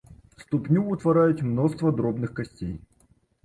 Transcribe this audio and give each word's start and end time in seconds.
Ступню 0.45 0.81
ўтвараюць 0.93 1.45
мноства 1.51 1.95
дробных 2.01 2.37
касцей. 2.43 2.77